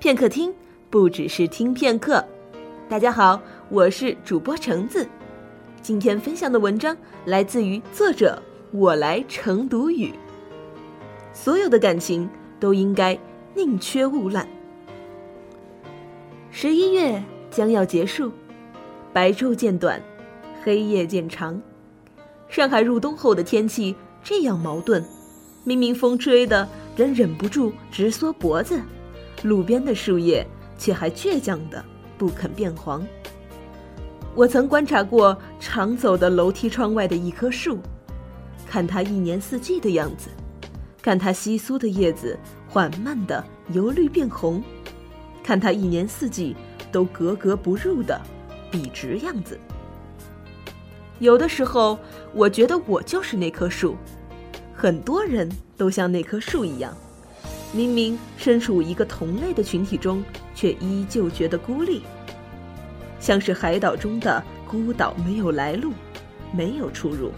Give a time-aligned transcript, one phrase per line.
[0.00, 0.50] 片刻听，
[0.88, 2.24] 不只是听片刻。
[2.88, 3.38] 大家好，
[3.68, 5.06] 我是主播橙子。
[5.82, 6.96] 今天分享的文章
[7.26, 8.42] 来自于作者
[8.72, 10.10] 我来成读语。
[11.34, 12.26] 所有的感情
[12.58, 13.16] 都应该
[13.54, 14.48] 宁缺毋滥。
[16.50, 18.32] 十一月将要结束，
[19.12, 20.02] 白昼渐短，
[20.62, 21.60] 黑夜渐长。
[22.48, 25.04] 上海入冬后的天气这样矛盾，
[25.62, 28.80] 明明风吹的人忍不住直缩脖子，
[29.42, 30.46] 路边的树叶
[30.78, 31.84] 却还倔强的
[32.18, 33.06] 不肯变黄。
[34.34, 37.78] 我曾观察过常走的楼梯窗外的一棵树，
[38.66, 40.30] 看它一年四季的样子，
[41.02, 44.62] 看它稀疏的叶子缓慢的由绿变红，
[45.42, 46.54] 看它一年四季
[46.92, 48.20] 都格格不入的
[48.70, 49.58] 笔直样子。
[51.18, 51.98] 有的时候，
[52.32, 53.96] 我觉得我就是那棵树，
[54.72, 56.96] 很多人都像那棵树一样，
[57.72, 60.22] 明明身处一个同类的群体中，
[60.54, 62.02] 却依旧觉得孤立，
[63.18, 65.92] 像是海岛中的孤岛，没有来路，
[66.52, 67.32] 没有出入。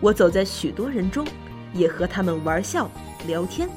[0.00, 1.26] 我走在许多人中，
[1.72, 2.90] 也和他们玩笑
[3.26, 3.68] 聊天，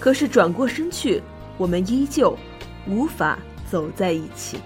[0.00, 1.22] 可是转过身去，
[1.56, 2.36] 我们依旧
[2.86, 3.38] 无法
[3.70, 4.58] 走在一起。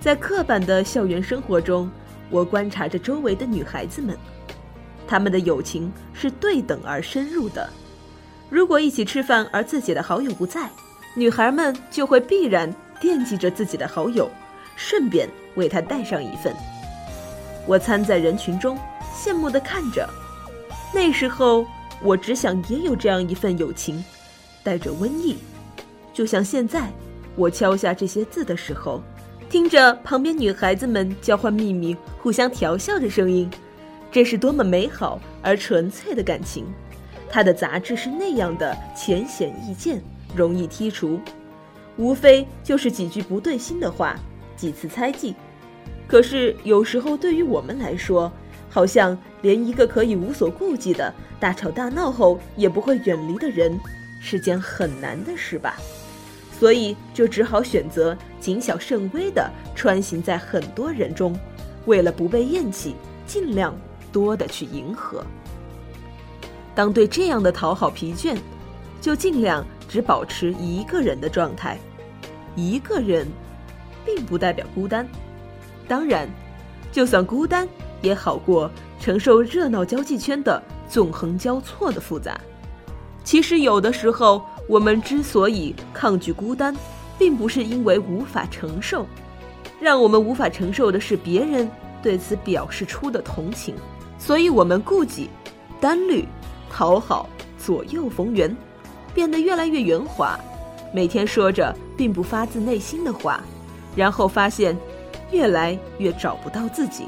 [0.00, 1.90] 在刻板的校园生活中。
[2.30, 4.16] 我观察着周围的女孩子们，
[5.06, 7.68] 她们的友情是对等而深入的。
[8.52, 10.68] 如果一起吃饭而自己的好友不在，
[11.16, 14.30] 女孩们就会必然惦记着自己的好友，
[14.76, 16.54] 顺便为他带上一份。
[17.66, 18.78] 我参在人群中，
[19.16, 20.06] 羡慕地看着。
[20.92, 21.64] 那时候，
[22.02, 24.04] 我只想也有这样一份友情，
[24.62, 25.38] 带着瘟疫，
[26.12, 26.92] 就像现在，
[27.36, 29.02] 我敲下这些字的时候。
[29.48, 33.50] 听着旁边女孩子们交换秘密、互相调笑的声音，
[34.10, 36.66] 这是多么美好而纯粹的感情。
[37.32, 40.02] 他的杂志是那样的浅显易见，
[40.36, 41.18] 容易剔除，
[41.96, 44.14] 无非就是几句不对心的话，
[44.54, 45.34] 几次猜忌。
[46.06, 48.30] 可是有时候对于我们来说，
[48.68, 53.80] 好像连一个可以无所顾忌的大吵大闹后也不会远离的人，
[54.20, 55.76] 是件很难的事吧。
[56.60, 61.34] 所以就只好选择谨小慎微地穿行在很多人中，
[61.86, 62.94] 为了不被厌弃，
[63.26, 63.74] 尽量
[64.12, 65.24] 多的去迎合。
[66.74, 68.36] 当对这样的讨好疲倦，
[69.00, 71.78] 就尽量只保持一个人的状态。
[72.54, 73.26] 一个人，
[74.04, 75.06] 并不代表孤单。
[75.88, 76.28] 当然，
[76.90, 77.68] 就算孤单，
[78.00, 82.40] 也好过承受热闹交际圈的纵横交错的复杂。
[83.24, 84.42] 其实有的时候。
[84.68, 86.74] 我们之所以抗拒孤单，
[87.18, 89.04] 并不是因为无法承受，
[89.80, 91.68] 让我们无法承受的是别人
[92.00, 93.74] 对此表示出的同情，
[94.18, 95.28] 所以我们顾忌、
[95.80, 96.24] 单虑、
[96.72, 97.28] 讨好、
[97.58, 98.56] 左右逢源，
[99.14, 100.38] 变得越来越圆滑，
[100.92, 103.40] 每天说着并不发自内心的话，
[103.94, 104.76] 然后发现
[105.30, 107.04] 越来越找不到自己，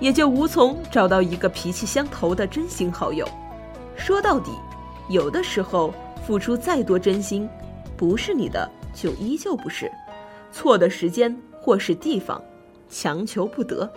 [0.00, 3.28] 也就无从找到一个脾气相投的真心好友。
[3.94, 4.50] 说到底，
[5.08, 5.92] 有的时候。
[6.26, 7.46] 付出再多真心，
[7.98, 9.92] 不是你的就依旧不是。
[10.50, 12.42] 错的时间或是地方，
[12.88, 13.92] 强求不得。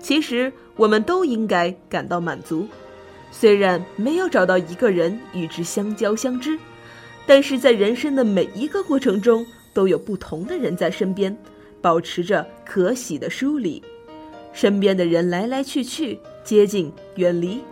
[0.00, 2.66] 其实我们都应该感到满足，
[3.32, 6.56] 虽然没有找到一个人与之相交相知，
[7.26, 11.36] 但是在人生的每一个过程中，都有不同的人在身边，
[11.80, 13.82] 保持着可喜的疏离。
[14.52, 17.62] 身边的人来来去去，接近远离，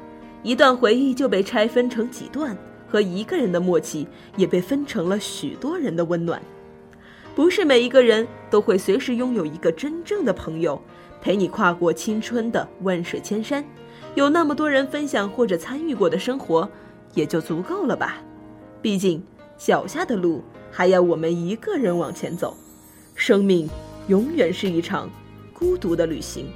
[0.43, 2.57] 一段回忆就被拆分成几段。
[2.89, 4.05] 和一个人的默契
[4.37, 6.43] 也被分成了许多人的温暖，
[7.37, 10.83] 不是每一个人都会随时拥有一个真正的朋友，
[11.23, 13.65] 陪你跨过青春的万水千山。
[14.15, 16.69] 有那么多人分享或者参与过的生活，
[17.15, 18.23] 也就足够了吧。
[18.83, 19.23] 毕竟
[19.57, 22.57] 脚下的路还要我们一个人往前走，
[23.15, 23.69] 生命
[24.09, 25.09] 永远是一场
[25.53, 26.47] 孤独的旅行。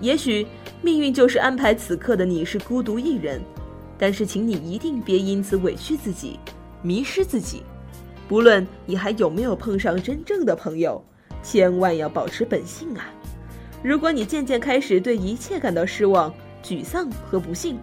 [0.00, 0.46] 也许
[0.82, 3.40] 命运就是安排此刻的你是孤独一人。
[3.96, 6.36] 但是，请你一定别因此委屈自己，
[6.82, 7.62] 迷失自己。
[8.26, 11.02] 不论你还有没有碰上真正的朋友，
[11.44, 13.06] 千万要保持本性啊！
[13.84, 16.32] 如果你渐渐开始对一切感到失望、
[16.64, 17.78] 沮丧和不幸，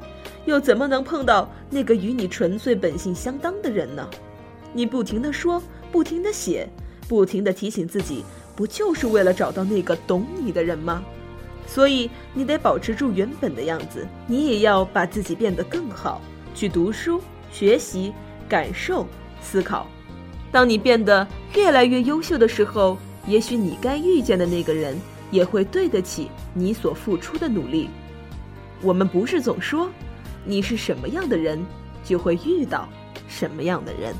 [0.45, 4.09] 又怎么能碰到那个与你纯粹本性相当的人呢？
[4.73, 5.61] 你不停的说，
[5.91, 6.67] 不停的写，
[7.07, 8.25] 不停的提醒自己，
[8.55, 11.03] 不就是为了找到那个懂你的人吗？
[11.67, 16.19] 所以你得保持住原本的样子，你也要把自己变得更好，
[16.55, 17.21] 去读书、
[17.51, 18.11] 学习、
[18.49, 19.05] 感受、
[19.39, 19.85] 思考。
[20.51, 24.99] 当你变得越来越优秀的时候，也许你该遇见的那个人
[25.31, 27.89] 也会对得起你所付出的努力。
[28.81, 29.89] 我们不是总说，
[30.43, 31.63] 你是什么样的人，
[32.03, 32.87] 就会遇到
[33.27, 34.13] 什么样的人。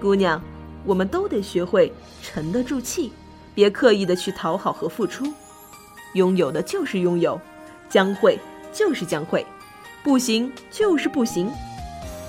[0.00, 0.40] 姑娘，
[0.84, 1.92] 我们都得学会
[2.22, 3.12] 沉得住气，
[3.54, 5.26] 别刻意的去讨好和付出。
[6.14, 7.38] 拥有的就是拥有，
[7.88, 8.38] 将会
[8.72, 9.44] 就是将会，
[10.04, 11.50] 不行就是不行。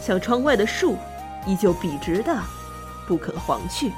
[0.02, 0.98] 像窗外的树，
[1.46, 2.42] 依旧笔直的，
[3.06, 3.92] 不肯黄去。